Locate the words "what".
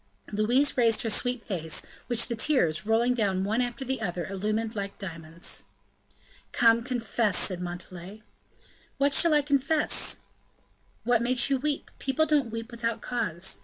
8.97-9.13, 11.03-11.21